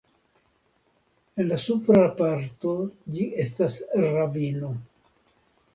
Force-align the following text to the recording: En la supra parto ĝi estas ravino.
En 1.43 1.47
la 1.51 1.59
supra 1.65 2.07
parto 2.23 2.73
ĝi 3.19 3.29
estas 3.47 3.79
ravino. 4.09 4.77